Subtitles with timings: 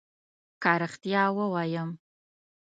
[0.61, 1.89] که ريښتيا ووايم